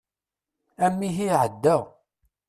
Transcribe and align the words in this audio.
Amihi 0.85 1.25
iεedda. 1.29 1.77